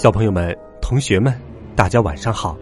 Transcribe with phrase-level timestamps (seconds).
[0.00, 1.38] 小朋友们、同学们，
[1.76, 2.56] 大家晚上好。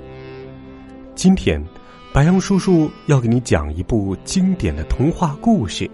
[1.15, 1.65] 今天，
[2.13, 5.89] 白羊叔叔要给你讲一部经典的童话故事。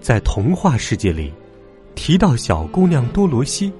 [0.00, 1.34] 在童话世界里，
[1.94, 3.70] 提到小姑娘多罗西，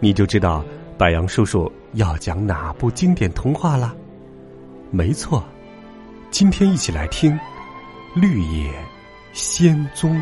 [0.00, 0.62] 你就知道
[0.98, 3.96] 白羊叔叔要讲哪部经典童话了。
[4.90, 5.42] 没错，
[6.30, 7.32] 今天一起来听
[8.14, 8.70] 《绿野
[9.32, 10.14] 仙踪》。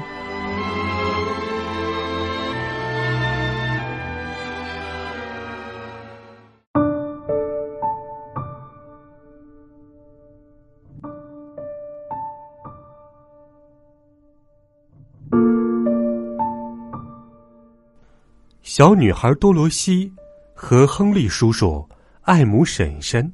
[18.80, 20.10] 小女孩多罗西
[20.54, 21.86] 和亨利叔叔、
[22.22, 23.30] 艾姆婶婶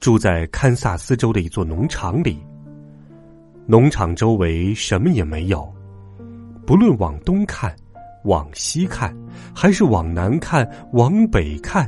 [0.00, 2.42] 住在堪萨斯州的一座农场里。
[3.66, 5.70] 农场周围什么也没有，
[6.64, 7.76] 不论往东看、
[8.24, 9.14] 往西看，
[9.54, 11.86] 还是往南看、往北看，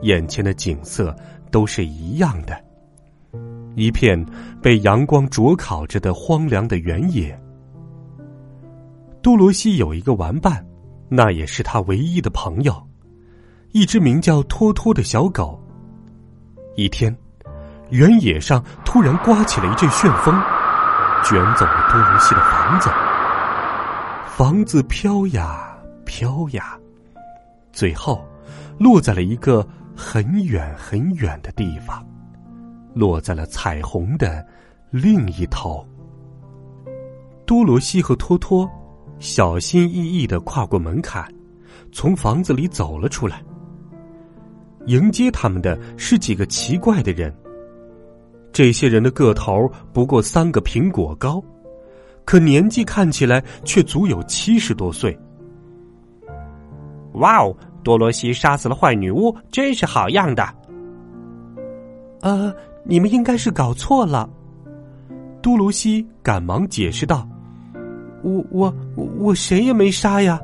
[0.00, 1.14] 眼前的景色
[1.50, 2.58] 都是一样的：
[3.74, 4.18] 一片
[4.62, 7.38] 被阳光灼烤着的荒凉的原野。
[9.20, 10.66] 多罗西有一个玩伴。
[11.08, 12.74] 那也是他唯一的朋友，
[13.72, 15.62] 一只名叫托托的小狗。
[16.74, 17.16] 一天，
[17.90, 20.34] 原野上突然刮起了一阵旋风，
[21.24, 22.90] 卷走了多罗西的房子。
[24.26, 26.76] 房子飘呀飘呀，
[27.72, 28.22] 最后
[28.78, 29.66] 落在了一个
[29.96, 32.04] 很远很远的地方，
[32.94, 34.44] 落在了彩虹的
[34.90, 35.86] 另一头。
[37.46, 38.68] 多罗西和托托。
[39.18, 41.26] 小心翼翼的跨过门槛，
[41.92, 43.42] 从房子里走了出来。
[44.86, 47.34] 迎接他们的是几个奇怪的人。
[48.52, 51.42] 这些人的个头不过三个苹果高，
[52.24, 55.18] 可年纪看起来却足有七十多岁。
[57.14, 57.56] 哇哦！
[57.82, 60.44] 多罗西杀死了坏女巫，真是好样的。
[62.20, 62.52] 呃，
[62.84, 64.28] 你们应该是搞错了。
[65.40, 67.28] 多罗西赶忙解释道。
[68.26, 70.40] 我我我谁也没杀呀！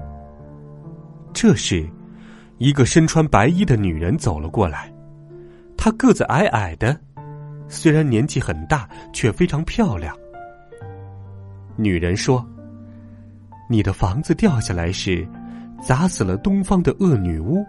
[1.33, 1.85] 这时，
[2.59, 4.93] 一个身穿白衣的女人走了过来。
[5.77, 6.97] 她个子矮矮的，
[7.67, 10.17] 虽然年纪很大，却非常漂亮。
[11.75, 12.47] 女人说
[13.69, 15.27] ：“你的房子掉下来时，
[15.83, 17.65] 砸死了东方的恶女巫，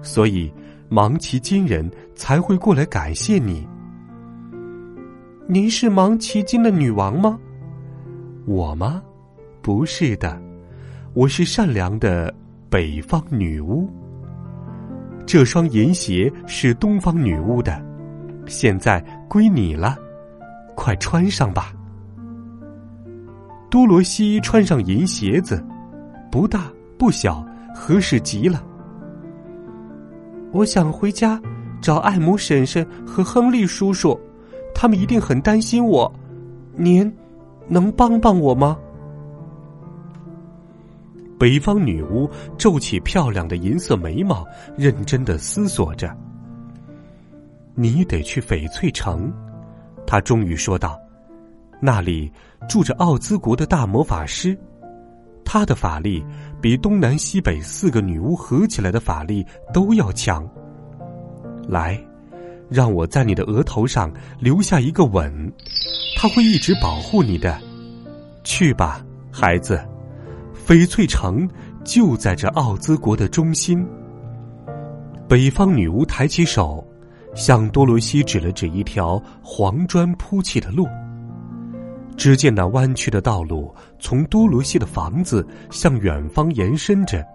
[0.00, 0.52] 所以
[0.88, 3.66] 芒奇金人才会过来感谢你。
[5.48, 7.36] 您是芒奇金的女王吗？
[8.46, 9.02] 我吗？”
[9.62, 10.40] 不是的，
[11.12, 12.32] 我是善良的
[12.70, 13.88] 北方女巫。
[15.26, 17.80] 这双银鞋是东方女巫的，
[18.46, 19.98] 现在归你了，
[20.74, 21.74] 快穿上吧。
[23.68, 25.62] 多罗西穿上银鞋子，
[26.32, 28.64] 不大不小，合适极了。
[30.52, 31.40] 我想回家
[31.82, 34.18] 找艾姆婶婶和亨利叔叔，
[34.74, 36.10] 他们一定很担心我。
[36.74, 37.14] 您
[37.68, 38.76] 能帮帮我吗？
[41.40, 42.28] 北方女巫
[42.58, 44.46] 皱起漂亮的银色眉毛，
[44.76, 46.14] 认真的思索着。
[47.74, 49.32] 你得去翡翠城，
[50.06, 51.00] 她终于说道
[51.80, 52.30] ：“那里
[52.68, 54.54] 住着奥兹国的大魔法师，
[55.42, 56.22] 他的法力
[56.60, 60.46] 比东南西北四个女巫合起来的法力都要强。
[61.66, 61.98] 来，
[62.68, 65.50] 让我在你的额头上留下一个吻，
[66.18, 67.58] 他会一直保护你的。
[68.44, 69.02] 去吧，
[69.32, 69.82] 孩子。”
[70.70, 71.50] 翡翠城
[71.84, 73.84] 就在这奥兹国的中心。
[75.28, 76.86] 北方女巫抬起手，
[77.34, 80.86] 向多罗西指了指一条黄砖铺砌的路。
[82.16, 87.26] 只见那弯曲的道路从多罗西的房子向远方延伸着，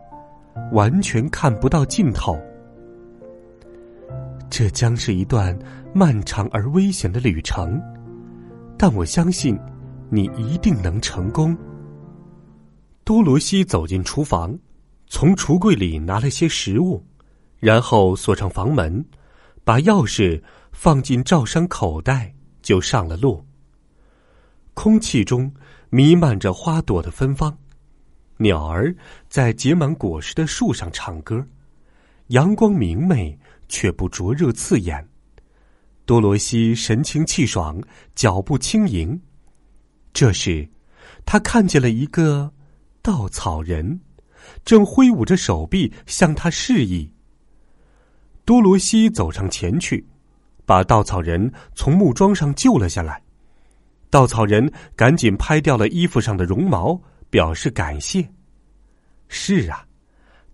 [0.71, 2.39] 完全看不到尽头。
[4.49, 5.53] 这将是一段
[5.93, 7.81] 漫长而危险的旅程，
[8.77, 9.59] 但我相信，
[10.09, 11.53] 你一定能成功。
[13.05, 14.57] 多罗西走进厨房，
[15.05, 17.05] 从橱柜里拿了些食物，
[17.59, 19.05] 然后锁上房门，
[19.63, 20.41] 把钥匙
[20.71, 23.45] 放进罩衫口袋，就上了路。
[24.73, 25.53] 空气中
[25.91, 27.55] 弥漫着花朵的芬芳，
[28.37, 28.93] 鸟儿
[29.29, 31.45] 在结满果实的树上唱歌，
[32.29, 33.37] 阳光明媚
[33.69, 35.07] 却不灼热刺眼。
[36.07, 37.79] 多罗西神清气爽，
[38.15, 39.21] 脚步轻盈。
[40.11, 40.67] 这时，
[41.23, 42.51] 他看见了一个
[43.05, 43.99] 稻草人，
[44.63, 47.07] 正挥舞着手臂向他示意。
[48.45, 50.03] 多罗西走上前去，
[50.65, 53.21] 把稻草人从木桩上救了下来。
[54.09, 56.99] 稻草人赶紧拍掉了衣服上的绒毛，
[57.29, 58.27] 表示感谢。
[59.27, 59.85] 是啊，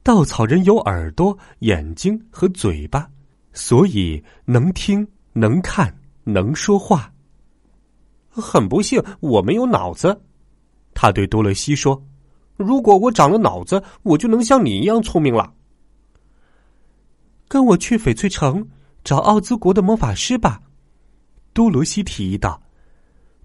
[0.04, 3.09] 稻草人有耳朵、眼睛和嘴巴，
[3.54, 5.07] 所以能听。
[5.31, 7.09] 能看，能说话。
[8.27, 10.21] 很不幸，我没有脑子。
[10.94, 12.04] 他对多萝西说
[12.62, 15.54] ：“如果我长了脑子，我就能像你一样聪明了。”
[17.48, 18.66] 跟我去翡翠城
[19.04, 20.62] 找奥兹国的魔法师吧，
[21.52, 22.62] 多罗西提议道：“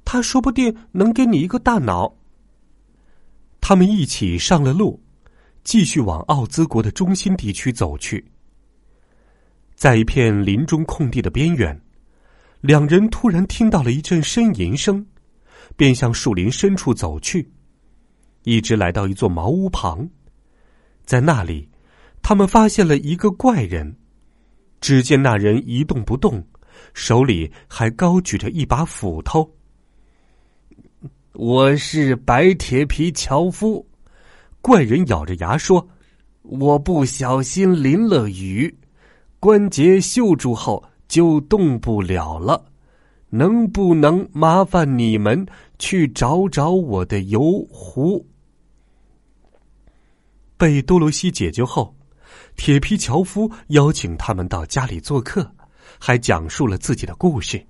[0.04, 2.14] 他说不定能给你一个大脑。”
[3.60, 5.02] 他们一起上了路，
[5.64, 8.24] 继续往奥兹国的中心地区走去。
[9.74, 11.78] 在一片林中空地的边缘，
[12.60, 15.04] 两人突然听到了一阵呻吟声，
[15.76, 17.50] 便向树林深处走去，
[18.46, 20.08] 一直来到一座茅屋旁，
[21.04, 21.68] 在那里，
[22.22, 23.96] 他们发现了一个怪人。
[24.80, 26.46] 只见那人一动不动，
[26.94, 29.50] 手里还高举着一把斧头。
[31.32, 33.84] 我是白铁皮樵夫，
[34.62, 35.88] 怪人咬着牙说
[36.42, 38.72] ：“我不小心淋了雨。”
[39.40, 42.64] 关节锈住后就动不了了，
[43.28, 45.44] 能不能麻烦你们
[45.80, 48.24] 去找找我的油壶？
[50.56, 51.94] 被多罗西解救后，
[52.56, 55.50] 铁皮樵夫邀请他们到家里做客，
[55.98, 57.64] 还讲述了自己的故事。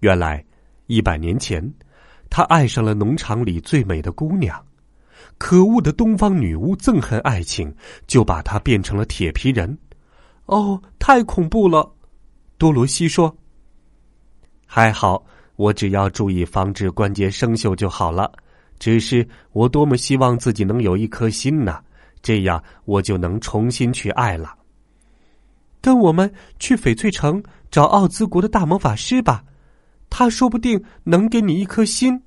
[0.00, 0.44] 原来，
[0.86, 1.72] 一百年前，
[2.30, 4.62] 他爱上了农场里最美的姑娘，
[5.38, 7.74] 可恶的东方女巫憎恨爱情，
[8.06, 9.78] 就把他变成了铁皮人。
[10.46, 11.90] 哦，太恐怖了！
[12.58, 13.34] 多罗西说
[14.66, 15.24] ：“还好，
[15.56, 18.30] 我只要注意防止关节生锈就好了。
[18.78, 21.80] 只是我多么希望自己能有一颗心呐，
[22.22, 24.56] 这样我就能重新去爱了。”
[25.80, 29.44] 跟我们去翡翠城找奥兹国的大魔法师吧，
[30.08, 32.22] 他说不定能给你一颗心。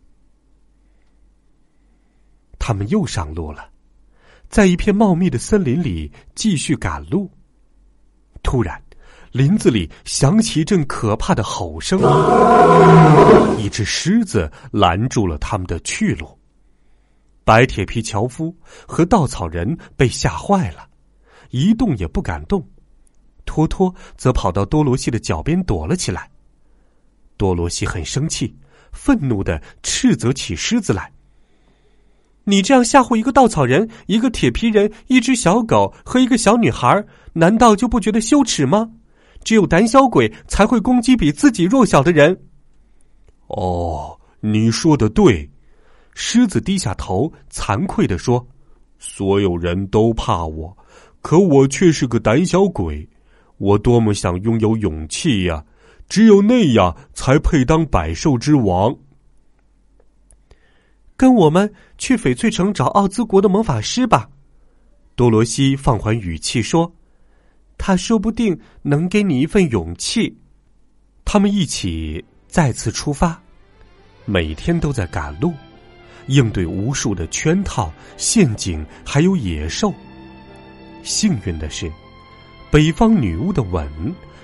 [2.59, 3.69] 他们又上路了，
[4.47, 7.31] 在一片茂密的森林里继续赶路。
[8.43, 8.79] 突然，
[9.37, 11.99] 林子里响起一阵可怕的吼声，
[13.59, 16.27] 一只狮子拦住了他们的去路。
[17.43, 18.53] 白铁皮樵夫
[18.87, 20.87] 和稻草人被吓坏了，
[21.51, 22.67] 一动也不敢动。
[23.45, 26.27] 托托则跑到多罗西的脚边躲了起来。
[27.37, 28.55] 多罗西很生气，
[28.91, 31.11] 愤怒的斥责起狮子来
[32.43, 38.89] ：“你这样吓唬一个稻草人、一个铁皮人、一只小狗和一个小女孩！”难道就不觉得羞耻吗？
[39.47, 42.37] 只有胆小鬼才会攻击比自己弱小的人。
[43.47, 45.49] 哦，你说的对，
[46.13, 48.45] 狮子低下头，惭愧的说
[48.99, 50.77] ：“所有人都怕我，
[51.21, 53.07] 可我却是个胆小鬼。
[53.55, 55.63] 我多么想拥有勇气呀！
[56.09, 58.93] 只有那样才配当百兽之王。”
[61.15, 64.29] 跟我们去翡翠城找奥兹国的魔法师吧，
[65.15, 66.96] 多罗西放缓语气说。
[67.77, 70.37] 他说不定能给你一份勇气。
[71.23, 73.41] 他们一起再次出发，
[74.25, 75.53] 每天都在赶路，
[76.27, 79.93] 应对无数的圈套、陷阱，还有野兽。
[81.03, 81.91] 幸运的是，
[82.71, 83.87] 北方女巫的吻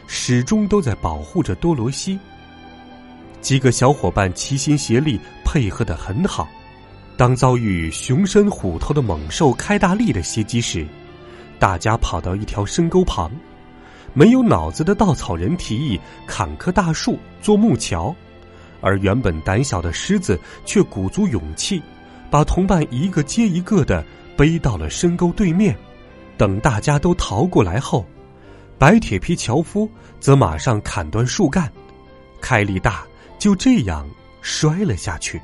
[0.07, 2.19] 始终都在保护着多罗西。
[3.41, 6.47] 几个小伙伴齐心协力，配合的很好。
[7.17, 10.87] 当遭遇熊身虎头的猛兽开大力的袭击时，
[11.59, 13.31] 大家跑到一条深沟旁，
[14.13, 18.15] 没有脑子的稻草人提议砍棵大树做木桥，
[18.81, 21.81] 而原本胆小的狮子却鼓足勇气，
[22.29, 24.03] 把同伴一个接一个的
[24.35, 25.75] 背到了深沟对面。
[26.37, 28.05] 等大家都逃过来后，
[28.77, 31.71] 白铁皮樵夫则马上砍断树干，
[32.41, 33.05] 开力大，
[33.37, 34.09] 就这样
[34.41, 35.39] 摔了下去。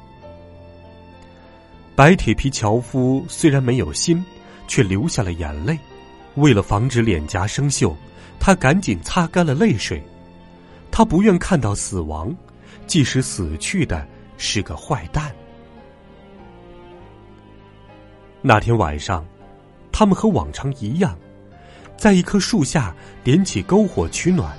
[1.96, 4.24] 白铁皮樵夫虽然没有心，
[4.68, 5.78] 却流下了眼泪。
[6.40, 7.96] 为了防止脸颊生锈，
[8.40, 10.02] 他赶紧擦干了泪水。
[10.92, 12.36] 他不愿看到死亡，
[12.88, 15.34] 即使死去的是个坏蛋。
[18.42, 19.26] 那天晚上，
[19.92, 21.18] 他们和往常一样，
[21.98, 24.58] 在一棵树下点起篝火取暖，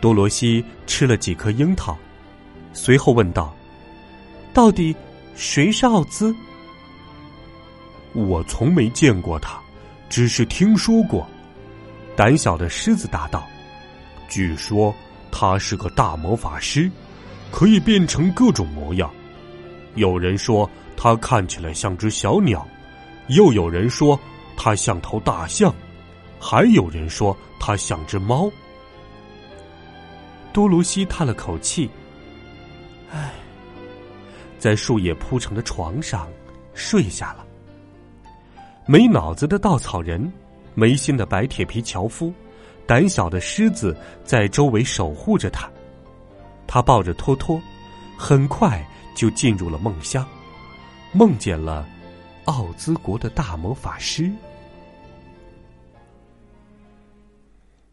[0.00, 1.96] 多罗西吃了几颗樱桃，
[2.74, 3.54] 随后问道
[4.52, 4.94] ：“到底
[5.34, 6.34] 谁是奥兹？”
[8.12, 9.61] 我从没见过他，
[10.12, 11.26] 只是听说过。
[12.14, 13.48] 胆小的狮子答道
[14.28, 14.94] ：“据说
[15.30, 16.90] 他是个大魔法师，
[17.50, 19.10] 可以变成各种模样。
[19.94, 22.68] 有人说他看起来像只小鸟，
[23.28, 24.20] 又有人说
[24.54, 25.74] 他像头大象，
[26.38, 28.52] 还有人说他像只猫。”
[30.52, 31.88] 多罗西叹了口气
[33.10, 33.32] ：“唉，
[34.58, 36.28] 在树叶铺成的床上
[36.74, 37.41] 睡下了。
[38.86, 40.32] 没脑子的稻草人。”
[40.74, 42.32] 没心的白铁皮樵夫，
[42.86, 45.70] 胆小的狮子在周围守护着他。
[46.66, 47.60] 他抱着托托，
[48.16, 48.82] 很快
[49.14, 50.26] 就进入了梦乡，
[51.12, 51.86] 梦见了
[52.46, 54.32] 奥兹国的大魔法师。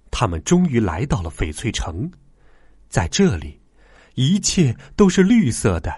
[0.09, 2.09] 他们终于来到了翡翠城，
[2.87, 3.59] 在这里，
[4.15, 5.93] 一切都是绿色的，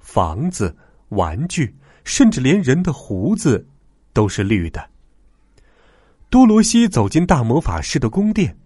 [0.00, 0.76] 房子、
[1.10, 3.64] 玩具，甚至连人的胡子
[4.12, 4.90] 都是绿的。
[6.30, 8.56] 多罗西走进大魔法师的宫殿，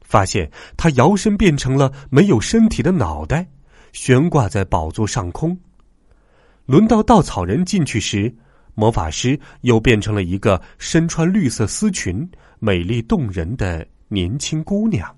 [0.00, 3.46] 发现他摇身变成了没有身体的脑袋，
[3.92, 5.58] 悬挂在宝座上空。
[6.66, 8.34] 轮到稻草人进去时，
[8.74, 12.26] 魔法师又变成了一个身穿绿色丝裙、
[12.58, 15.14] 美丽动人的年轻姑娘。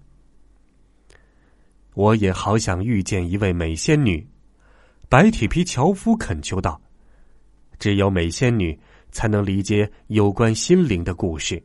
[1.94, 4.26] 我也好想遇见一位美仙女，
[5.08, 6.80] 白铁皮樵夫恳求道
[7.78, 8.78] ：“只有美仙女
[9.16, 11.64] 才能理解有关心灵的故事。”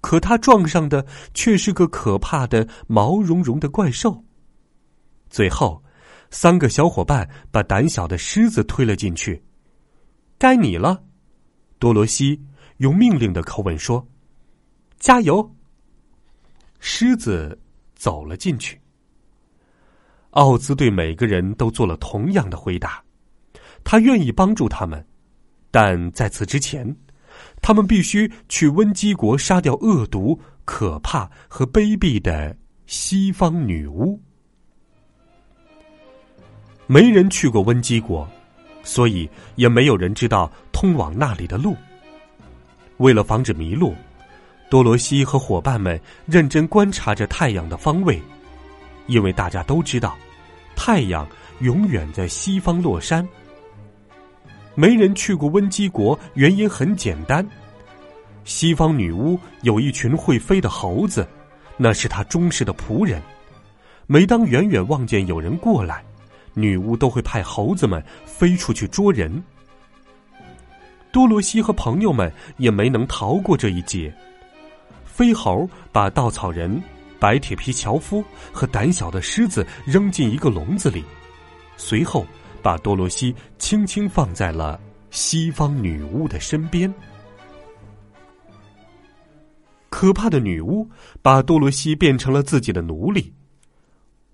[0.00, 4.24] 可他撞上的却是个可怕的毛茸茸的怪兽。
[5.28, 5.84] 最后，
[6.30, 9.44] 三个小伙伴把胆小的狮子推了进去。
[10.38, 11.04] 该你了，
[11.78, 12.42] 多罗西
[12.78, 14.08] 用命令的口吻说
[14.98, 15.54] ：“加油！”
[16.80, 17.60] 狮子
[17.94, 18.80] 走了进去。
[20.30, 23.04] 奥兹对每个人都做了同样的回答，
[23.84, 25.06] 他愿意帮助他们，
[25.72, 26.94] 但在此之前。
[27.62, 32.54] 他们必须去温基国杀掉恶毒、可怕和卑鄙的
[32.86, 34.20] 西方女巫。
[36.88, 38.28] 没人去过温基国，
[38.82, 41.76] 所以也没有人知道通往那里的路。
[42.96, 43.94] 为了防止迷路，
[44.68, 48.20] 多罗西和伙伴们认真观察着太阳的方位，
[49.06, 50.18] 因为大家都知道，
[50.74, 51.26] 太阳
[51.60, 53.26] 永远在西方落山。
[54.74, 57.46] 没人去过温基国，原因很简单：
[58.44, 61.28] 西方女巫有一群会飞的猴子，
[61.76, 63.20] 那是她忠实的仆人。
[64.06, 66.02] 每当远远望见有人过来，
[66.54, 69.42] 女巫都会派猴子们飞出去捉人。
[71.10, 74.12] 多罗西和朋友们也没能逃过这一劫。
[75.04, 76.82] 飞猴把稻草人、
[77.20, 81.04] 白铁皮樵夫和胆小的狮子扔进一个笼子里，
[81.76, 82.26] 随后。
[82.62, 86.92] 把多罗西轻轻放在了西方女巫的身边。
[89.90, 90.88] 可怕的女巫
[91.20, 93.32] 把多罗西变成了自己的奴隶，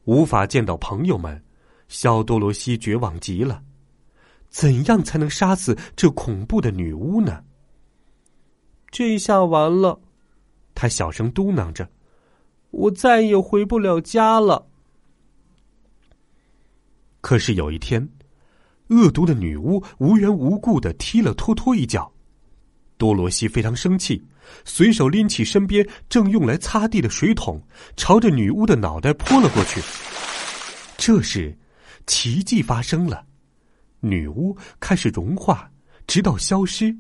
[0.05, 1.43] 无法见到朋友们，
[1.89, 3.63] 小多罗西绝望极了。
[4.49, 7.45] 怎样才能杀死这恐怖的女巫呢？
[8.91, 10.01] 这下完了，
[10.75, 11.87] 他小声嘟囔着
[12.71, 14.67] ：“我再也回不了家了。”
[17.21, 18.09] 可是有一天。
[18.89, 22.11] 恶毒的女巫无缘无故的踢了托托一脚，
[22.97, 24.25] 多罗西非常生气，
[24.65, 27.63] 随手拎起身边正用来擦地的水桶，
[27.97, 29.81] 朝着女巫的脑袋泼了过去。
[30.97, 31.57] 这时，
[32.07, 33.25] 奇迹发生了，
[34.01, 35.71] 女巫开始融化，
[36.07, 36.97] 直到消失，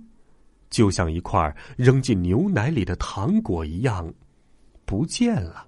[0.71, 4.13] 就像一块扔进牛奶里的糖果一样，
[4.85, 5.67] 不见了。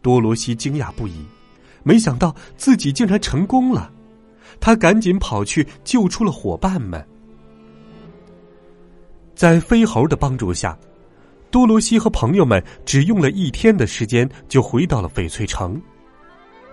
[0.00, 1.26] 多罗西惊讶不已，
[1.82, 3.92] 没想到自己竟然成功了。
[4.60, 7.04] 他赶紧跑去救出了伙伴们。
[9.34, 10.78] 在飞猴的帮助下，
[11.50, 15.80] 多罗西和朋友们只用了一天的时间就回到了翡翠城。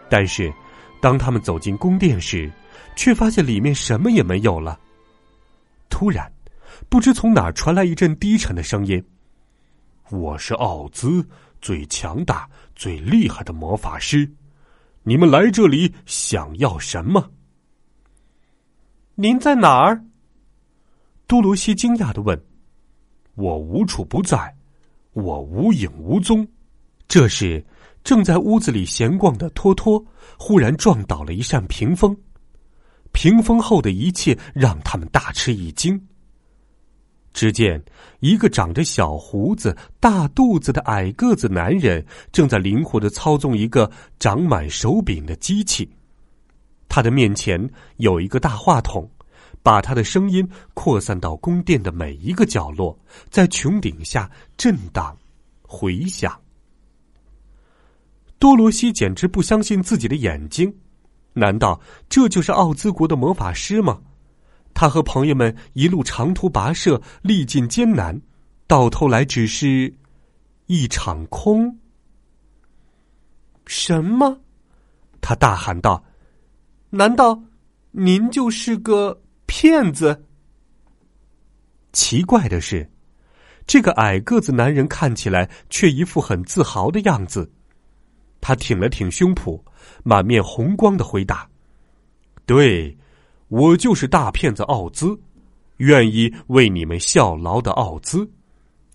[0.10, 0.54] 但是，
[1.02, 2.52] 当他们走进宫殿时，
[2.96, 4.80] 却发现里面什么也没有了。
[5.90, 6.32] 突然，
[6.88, 9.04] 不知从哪儿传来一阵低沉的声音
[10.10, 11.28] ：“我是奥兹，
[11.62, 14.30] 最强大、最厉害的魔法师。
[15.04, 17.30] 你们来这里想要什么？”
[19.16, 20.04] 您在哪儿？
[21.28, 22.40] 多罗西惊讶的问。
[23.36, 24.56] “我无处不在，
[25.12, 26.48] 我无影无踪。”
[27.08, 27.64] 这时，
[28.04, 30.04] 正在屋子里闲逛的托托
[30.36, 32.18] 忽然撞倒了一扇屏风，
[33.12, 36.08] 屏风后的一切让他们大吃一惊。
[37.34, 37.84] 只见
[38.20, 45.88] 一个长着小胡子、大肚子的矮个子男人，正在灵活的操纵一个长满手柄的机器。
[46.94, 47.60] 他的面前
[47.98, 49.10] 有一个大话筒，
[49.64, 52.96] 把他的声音扩散到宫殿的每一个角落，
[53.32, 55.18] 在穹顶下震荡、
[55.64, 56.40] 回响。
[58.38, 60.72] 多罗西简直不相信自己的眼睛，
[61.34, 64.00] 难道这就是奥兹国的魔法师吗？
[64.76, 68.22] 他和朋友们一路长途跋涉，历尽艰难，
[68.68, 69.92] 到头来只是
[70.68, 71.76] 一场空。
[73.66, 74.40] 什么？
[75.22, 76.04] 他大喊道
[76.96, 77.42] ：“难道
[77.90, 80.26] 您就是个骗子？”
[81.92, 82.88] 奇怪的是，
[83.66, 87.52] 这个矮个子男人看起来却一副很自豪的样子。
[88.40, 89.60] 他挺了挺胸脯，
[90.04, 91.50] 满面红光的回答
[92.46, 92.96] ：“对。”
[93.50, 95.20] 我就是大骗子奥兹，
[95.78, 98.28] 愿意为你们效劳的奥兹。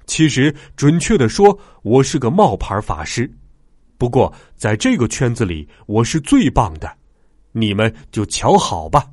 [0.07, 3.29] 其实，准确的说，我是个冒牌法师。
[3.97, 6.93] 不过，在这个圈子里，我是最棒的。
[7.53, 9.11] 你们就瞧好吧。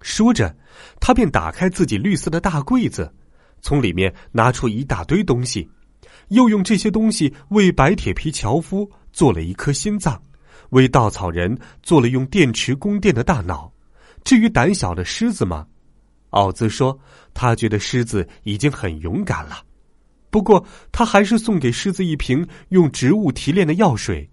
[0.00, 0.56] 说着，
[1.00, 3.12] 他便打开自己绿色的大柜子，
[3.60, 5.68] 从里面拿出一大堆东西，
[6.28, 10.20] 又用这些东西为白铁皮樵夫做了一颗心脏。
[10.70, 13.72] 为稻草人做了用电池供电的大脑。
[14.22, 15.66] 至于胆小的狮子嘛？
[16.30, 16.96] 奥兹说，
[17.34, 19.64] 他觉得狮子已经很勇敢了。
[20.30, 24.30] 不过，他还是送给狮子一瓶用植物提炼的药水。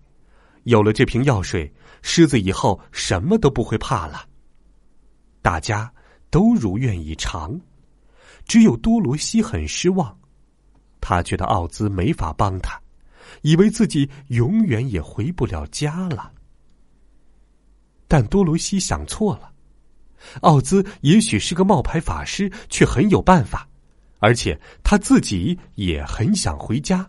[0.63, 1.73] 有了这瓶药水，
[2.09, 4.25] 狮子以后什么都不会怕了。
[5.41, 5.93] 大家
[6.29, 7.59] 都如愿以偿，
[8.45, 10.17] 只有多罗西很失望。
[11.01, 12.81] 他觉得奥兹没法帮他。
[13.41, 16.31] 以为自己永远也回不了家了，
[18.07, 19.51] 但多罗西想错了。
[20.41, 23.67] 奥兹也许是个冒牌法师，却很有办法，
[24.19, 27.07] 而且他自己也很想回家，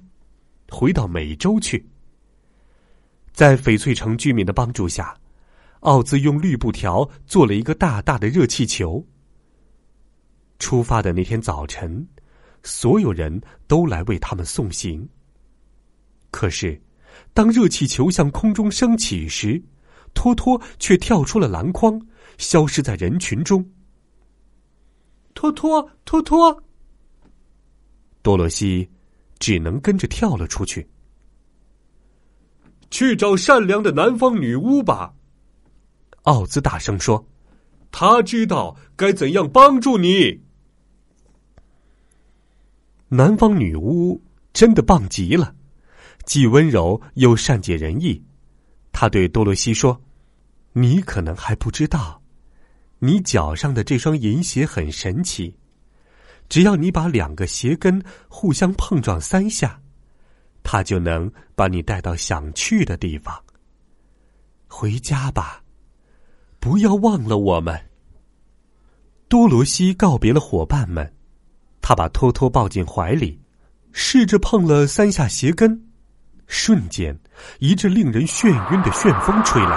[0.68, 1.88] 回到美洲去。
[3.38, 5.16] 在翡翠城居民的帮助下，
[5.82, 9.00] 奥兹用绿布条做了一个大大的热气球。
[10.58, 12.04] 出发的那天早晨，
[12.64, 15.08] 所有人都来为他们送行。
[16.32, 16.82] 可是，
[17.32, 19.62] 当热气球向空中升起时，
[20.14, 21.96] 托托却跳出了篮筐，
[22.38, 23.64] 消失在人群中。
[25.34, 26.60] 托托，托托，
[28.20, 28.90] 多罗西
[29.38, 30.84] 只能跟着跳了出去。
[32.90, 35.14] 去找善良的南方女巫吧，
[36.22, 37.26] 奥兹大声说
[37.92, 40.40] ：“他知道该怎样帮助你。”
[43.08, 44.20] 南方女巫
[44.52, 45.54] 真的棒极了。
[46.24, 48.22] 既温柔又善解人意，
[48.92, 49.98] 他对多罗西说
[50.74, 52.20] ：“你可能还不知道，
[52.98, 55.54] 你脚上的这双银鞋很神奇。
[56.50, 59.80] 只要你把两个鞋跟互相碰撞三下，
[60.70, 63.34] 它就能把你带到想去的地方。
[64.66, 65.62] 回家吧，
[66.60, 67.74] 不要忘了我们。”
[69.30, 71.10] 多罗西告别了伙伴们，
[71.80, 73.40] 他把托托抱进怀里，
[73.92, 75.88] 试着碰了三下鞋跟。
[76.46, 77.18] 瞬间，
[77.60, 79.76] 一阵令人眩晕的旋风吹来，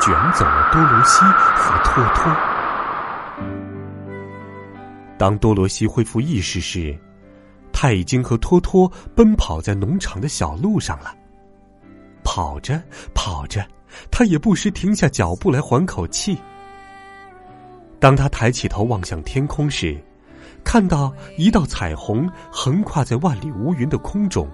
[0.00, 1.20] 卷走了多罗西
[1.54, 2.34] 和托托。
[5.18, 6.98] 当多罗西恢复意识时，
[7.78, 11.14] 他已经和托托奔跑在农场的小路上了。
[12.24, 12.82] 跑着
[13.14, 13.68] 跑着，
[14.10, 16.38] 他也不时停下脚步来缓口气。
[18.00, 20.02] 当他抬起头望向天空时，
[20.64, 24.48] 看到一道彩虹横跨在万里无云的空中。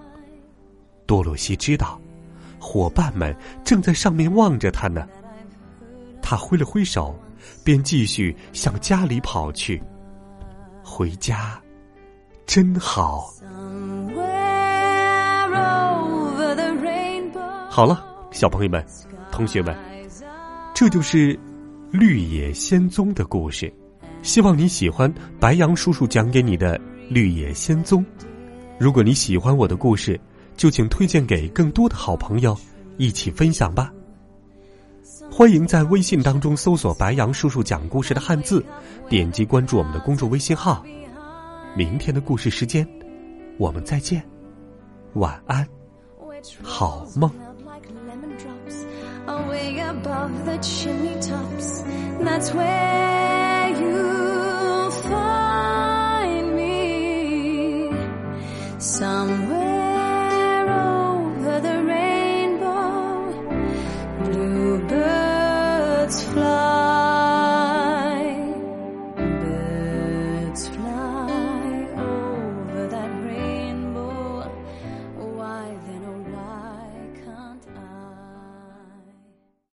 [1.06, 2.00] 多罗西知道，
[2.58, 3.32] 伙伴们
[3.62, 5.06] 正在上面望着他呢。
[6.20, 7.16] 他挥了挥手，
[7.62, 9.80] 便继续向家里跑去。
[10.82, 11.62] 回家，
[12.46, 13.33] 真好。
[17.68, 18.85] 好了，小朋友们、
[19.31, 19.74] 同学们，
[20.74, 21.35] 这就是
[21.90, 23.72] 《绿野仙踪》的故事。
[24.22, 26.78] 希望你喜欢白杨叔叔讲给你的
[27.09, 28.05] 《绿野仙踪》。
[28.78, 30.20] 如果你喜欢我的故事，
[30.57, 32.57] 就请推荐给更多的好朋友，
[32.98, 33.90] 一起分享吧。
[35.31, 38.62] 欢迎在微信当中搜索“白杨叔叔讲故事”的汉字，
[39.09, 40.85] 点击关注我们的公众微信号。
[41.74, 42.87] 明天的故事时间，
[43.58, 44.22] 我们再见，
[45.14, 45.66] 晚安，
[46.62, 47.30] 好梦。